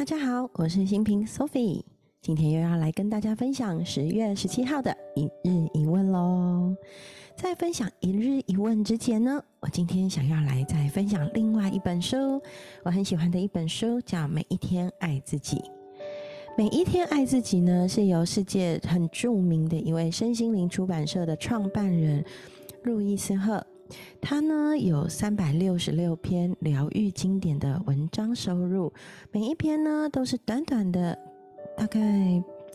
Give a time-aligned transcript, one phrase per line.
[0.00, 1.82] 大家好，我是新平 Sophie，
[2.22, 6.74] 今天又要来跟大家分享十月十七号的一日一问喽。
[7.36, 12.40] 在分享一日一问之前呢，我今天想要来再分享另外一本书，
[12.82, 15.58] 我很喜欢的一本书，叫《每一天爱自己》。
[16.56, 22.24] 每一天爱自己呢，是由世界很著名的一位身心灵出版社的创办人
[22.84, 23.62] 路易斯赫。
[24.20, 28.92] 他呢有三百六十六篇疗愈经典的文章收入，
[29.32, 31.18] 每一篇呢都是短短的，
[31.76, 32.00] 大概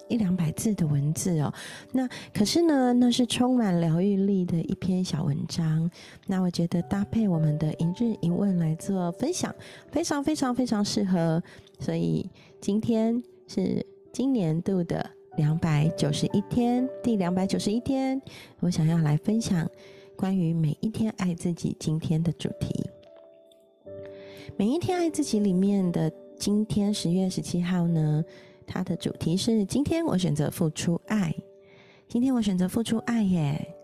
[0.08, 1.52] 一两百字的文字哦。
[1.92, 5.90] 那可是呢，那是充满疗愈力的一篇小文章。
[6.28, 9.54] 那我觉得搭配我们的一日一问来做分享，
[9.92, 11.42] 非常非常非常适合。
[11.80, 12.30] 所以
[12.62, 18.22] 今天是今年度的两百九十一天，第两百九十一天，
[18.60, 19.68] 我想要来分享。
[20.16, 22.90] 关于每一天爱自己，今天的主题。
[24.58, 28.24] 每一天爱自己里面的今天十月十七号呢，
[28.66, 31.36] 它的主题是今天我选择付出爱。
[32.08, 33.76] 今天我选择付出爱耶。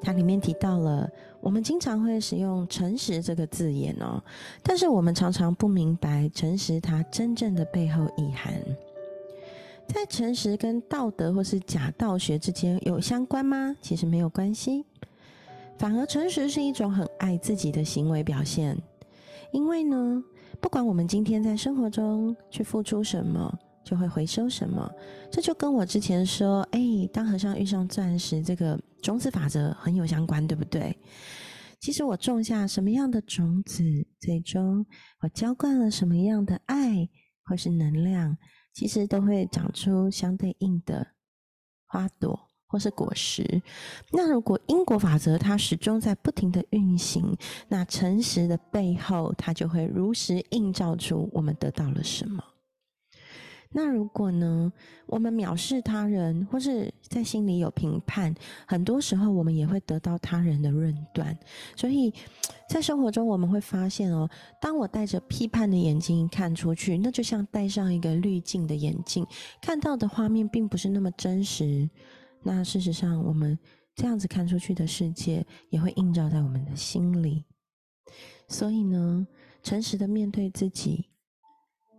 [0.00, 1.08] 它里面提到了，
[1.40, 4.22] 我们经常会使用诚实这个字眼哦，
[4.62, 8.54] 但是我们常常不明白诚实它真正的背后意涵。
[9.86, 13.76] 在诚实跟道德或是假道学之间有相关吗？
[13.80, 14.84] 其实没有关系。
[15.78, 18.76] 反而，诚实是一种很爱自己的行为表现。
[19.52, 20.22] 因为呢，
[20.60, 23.52] 不管我们今天在生活中去付出什么，
[23.84, 24.90] 就会回收什么。
[25.30, 26.80] 这就跟我之前说，哎，
[27.12, 30.98] 当和尚遇上钻石这个种子法则很有相关，对不对？
[31.78, 33.84] 其实我种下什么样的种子，
[34.18, 34.84] 最终
[35.20, 37.08] 我浇灌了什么样的爱
[37.44, 38.36] 或是能量，
[38.72, 41.06] 其实都会长出相对应的
[41.86, 42.45] 花朵。
[42.68, 43.62] 或是果实，
[44.12, 47.36] 那如果因果法则它始终在不停的运行，
[47.68, 52.42] 那诚实的背后，它就会如实映照出我们得到了什么。
[53.70, 54.72] 那如果呢，
[55.06, 58.34] 我们藐视他人，或是在心里有评判，
[58.66, 61.36] 很多时候我们也会得到他人的论断。
[61.74, 62.12] 所以
[62.68, 64.30] 在生活中，我们会发现哦，
[64.62, 69.26] 当我带着批判的眼睛看出去，那就像戴上一个滤镜的眼镜，
[69.60, 71.90] 看到的画面并不是那么真实。
[72.48, 73.58] 那事实上，我们
[73.96, 77.44] 这样子看出去的世界，也会映照在我们的心里。
[78.46, 79.26] 所以呢，
[79.64, 81.08] 诚实的面对自己，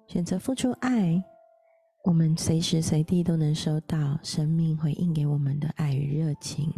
[0.07, 1.21] 选择付出爱，
[2.05, 6.71] 我们随时随地都能收到生命回应给我们的爱与热情，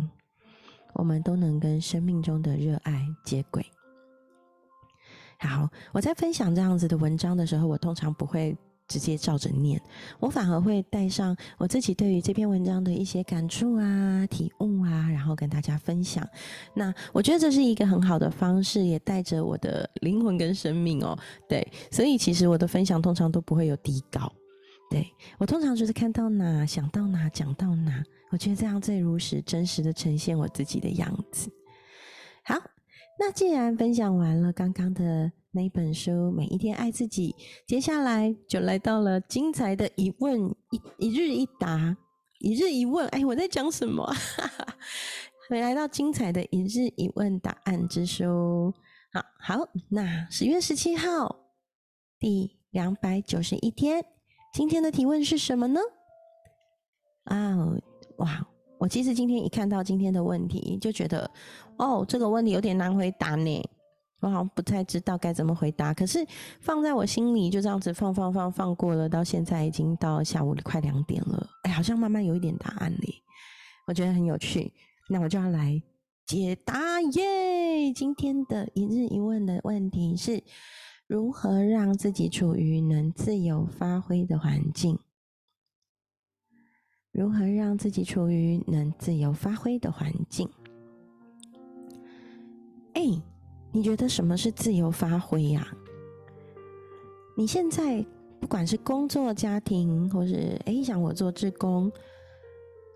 [0.96, 3.64] 我们都能跟生命中的热爱接轨。
[5.38, 8.58] 好，我在分享这样子的文章的时候，我通常不会。
[8.90, 9.82] 直接照着念，
[10.20, 16.28] 我反而会带上我自己对于这篇文章的一些感触啊、体悟啊，然后跟大家分享。
[16.74, 21.18] 那我觉得这是一个很好的方式，也带着我的灵魂跟生命哦。
[21.48, 24.34] 对，所以其实我的分享通常都不会有底稿。
[24.90, 25.08] 对
[25.38, 31.48] 我通常就是看到哪想到哪讲到哪，我觉得这样最如实、真实的呈现我自己的样子。
[32.44, 32.56] 好，
[33.20, 35.32] 那既然分享完了刚刚的。
[35.52, 37.36] 那本书，每一天爱自己。
[37.66, 41.98] 接下来就来到了精彩的一问一一日一答，
[42.38, 43.08] 一日一问。
[43.08, 44.08] 哎，我在讲什么？
[45.50, 48.72] 来到精彩的一日一问答案之书。
[49.12, 51.36] 好好，那十月十七号
[52.20, 54.06] 第两百九十一天，
[54.54, 55.80] 今天的提问是什么呢？
[57.24, 57.58] 啊，
[58.18, 58.48] 哇！
[58.80, 61.30] 我其实今天一看到今天的问题，就觉得
[61.78, 63.62] 哦，这个问题有点难回答呢。
[64.22, 66.26] 我好像不太知道该怎么回答，可是
[66.60, 73.14] 放在我心里就这样子放放放放过了，到现在已经到下午快两点了，哎，好像慢慢有一点答案嘞，
[73.88, 74.74] 我觉得很有趣，
[75.10, 75.82] 那我就要来
[76.26, 77.94] 解答耶！
[77.94, 80.44] 今天的一日一问的问题是
[81.08, 85.00] 如何让自己处于能自由发挥的环境？
[87.12, 90.50] 如何让自己处于能自由发挥的环境？
[92.94, 93.22] 哎。
[93.72, 95.68] 你觉得什么是自由发挥呀？
[97.38, 98.04] 你现在
[98.40, 101.92] 不管是工作、家庭，或是哎想我做志工，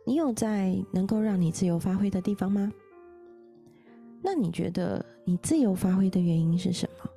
[0.03, 2.73] 你有在能够让你自由发挥的地方吗？
[4.23, 7.07] 那你觉得你自由发挥的原因是什么？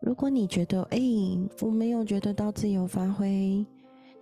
[0.00, 1.00] 如果你觉得哎
[1.60, 3.66] 我没有觉得到自由发挥，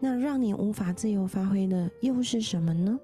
[0.04, 2.98] 那让你无法自由发挥的又是什么呢？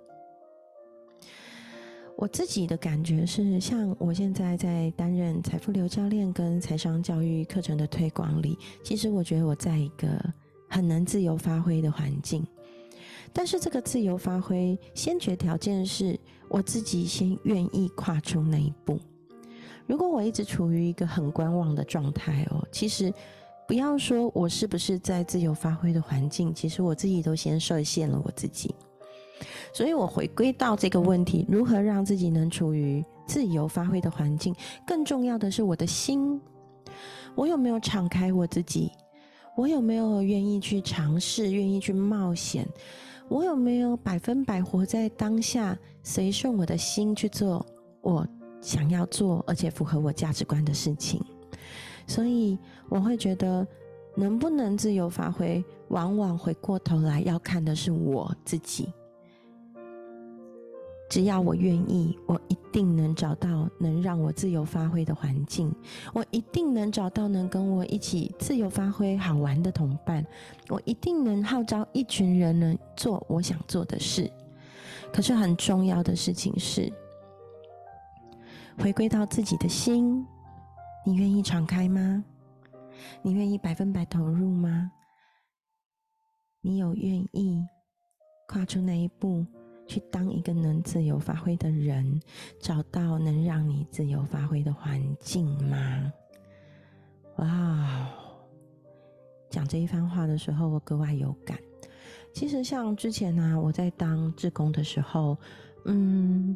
[2.17, 10.09] 我自己的感觉是，像我现在在担任财富流教练跟财商教育课程的推广里，其实我觉得我在一个
[10.69, 12.45] 很能自由发挥的环境。
[13.33, 16.19] 但是这个自由发挥，先决条件是
[16.49, 18.99] 我自己先愿意跨出那一步。
[19.87, 23.15] 如果我一直处于一个很观望的状态哦，其实
[23.69, 28.75] 不要说我是不是在自由发挥的环境，其实我自己都先设限了我自己。
[29.75, 34.55] 所以我回归到这个问题：如何让自己能处于自由发挥的环境？
[34.87, 36.41] 更重要的是我的心，
[37.35, 38.91] 我有没有敞开我自己？
[39.55, 42.67] 我有没有愿意去尝试、愿意去冒险？
[43.29, 47.65] 我有没有百分百活在当下，随顺我的心去做
[48.01, 48.27] 我
[48.63, 51.23] 想要做而且符合我价值观的事情？
[52.09, 52.59] 所以
[52.89, 53.65] 我会觉得，
[54.17, 58.93] 能不能自由发挥，往往回过头来要看的是我自己。
[61.11, 65.75] 只要我愿意，我一定能找到能让我自由发挥的环境。
[66.13, 70.23] 我一定能找到能跟我一起自由发挥、好玩的同伴。
[70.69, 74.31] 我一定能号召一群人能做我想做的事。
[75.11, 76.93] 可是很重要的事情是，
[78.79, 80.27] 回归到自己的心。
[81.09, 82.23] 你愿意敞开吗？
[83.23, 84.93] 你愿意百分百投入吗？
[86.61, 87.67] 你有愿意
[88.47, 89.47] 跨出那一步？
[89.87, 92.21] 去当一个能自由发挥的人，
[92.61, 96.13] 找到能让你自由发挥的环境吗？
[97.37, 98.11] 哇！
[99.49, 101.59] 讲这一番话的时候，我格外有感。
[102.35, 105.39] 其实像之前呢，我在当志工的时候，
[105.87, 106.55] 嗯，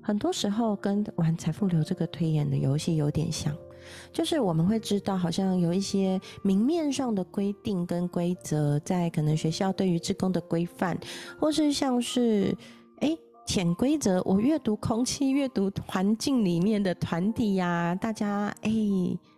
[0.00, 3.52] 很多时候跟玩财富流这个推演的游戏有点像，
[4.12, 10.98] 就是我们会知道，好像有一些明面上的规定跟规则，在可能学校对于职工的规范，
[11.38, 12.56] 或是像是。
[13.02, 13.16] 哎，
[13.46, 18.70] 潜规则，我阅读空气、阅读环境里面的团体呀，大家哎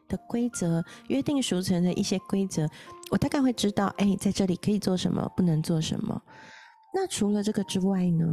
[0.09, 2.69] 的规则，约定俗成的一些规则，
[3.13, 6.21] 我大概会知道，哎，在这里可以做什么，不能做什么。
[6.93, 8.27] 那除了这个之外呢？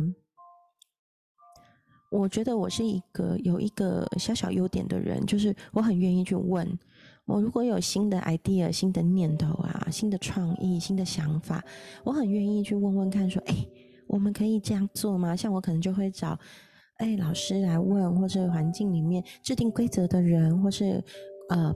[2.10, 6.68] 我觉得我是一个有一个小小优点的人，就是我很愿意去问。
[7.26, 11.64] 我如果有新的 idea、新的念头啊、新的创意、新的想法，
[12.04, 13.56] 我很愿意去问问看，说，哎。
[14.08, 15.36] 我们可以这样做吗？
[15.36, 16.36] 像我可能就会找，
[16.96, 21.00] 哎，老师来问，或是环境里面制定规则的人，或是
[21.50, 21.72] 呃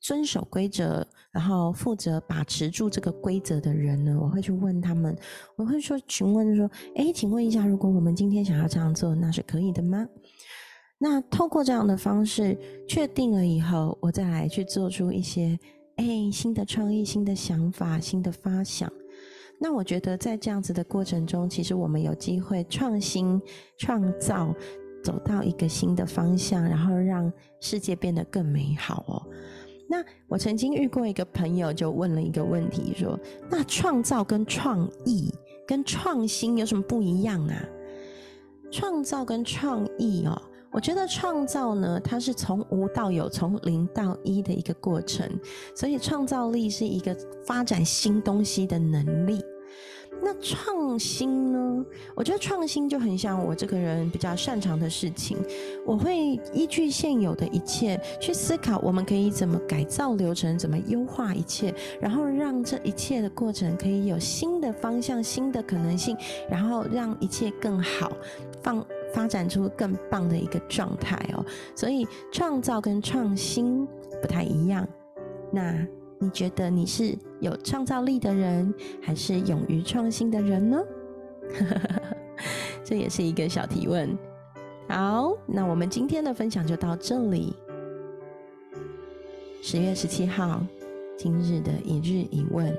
[0.00, 5.16] 遵守规则，然后负责把持住这个规则的人呢，我会去问他们，
[5.56, 10.06] 我会说询问说，哎，请问一下，如果我们今天想要这样做，那是可以的吗？
[10.98, 12.58] 那透过这样的方式
[12.88, 15.58] 确定了以后，我再来去做出一些
[15.96, 18.90] 哎新的创意、新的想法、新的发想。
[19.60, 23.40] 那我觉得，在这样子的过程中，其实我们有机会创新、
[23.76, 24.54] 创造，
[25.02, 29.26] 走到一个新的方向，然后让世界变得更美好哦。
[29.88, 33.18] 那我曾经遇过一个朋友，就问了一个问题，说
[33.50, 35.32] ：“那创造跟创意
[35.66, 37.64] 跟创新有什么不一样啊？”
[38.70, 40.40] 创造跟创意哦。
[40.70, 45.26] 我觉得创造呢，它是从无到有，从零到一的一个过程，
[45.74, 49.42] 所以创造力是一个发展新东西的能力。
[50.22, 51.84] 那创新呢？
[52.14, 55.38] 我觉得创新就很像我这个人比较擅长的事情，
[55.86, 66.16] 我会依据现有的一切去思考，我们可以怎么改造流程，怎么优化一切，然后让这一切的过程可以有新的方向、新的可能性，
[66.50, 68.12] 然后让一切更好，
[68.62, 68.84] 放。
[69.14, 71.42] 发展出更棒的一个状态哦，
[71.74, 73.88] 所以创造跟创新
[74.20, 74.86] 不太一样。
[75.50, 75.74] 那
[76.18, 80.82] 你觉得你是有创造力的人，还是勇于创新的人呢？
[82.84, 84.16] 这也是一个小提问。
[84.88, 87.54] 好，那我们今天的分享就到这里。
[89.62, 90.60] 十月十七号，
[91.16, 92.74] 今日的一日一问：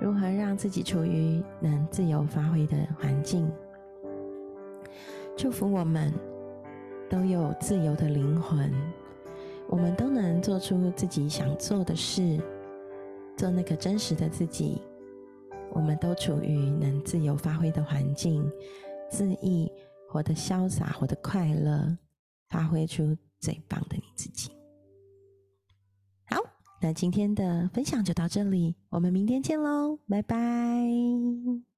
[0.00, 3.50] 如何让自己处于能自由发挥的环境？
[5.36, 6.12] 祝福我们
[7.08, 8.72] 都有自由的灵魂，
[9.70, 12.38] 我们都能做出自己想做的事，
[13.36, 14.82] 做那个真实的自己。
[15.72, 18.44] 我们都处于能自由发挥的环境，
[19.12, 19.70] 恣意
[20.08, 21.96] 活得潇洒，活得快乐，
[22.48, 24.50] 发挥出最棒的你自己。
[26.26, 26.38] 好，
[26.82, 31.69] 那今天的分享就到这里，我们明天见喽，拜拜。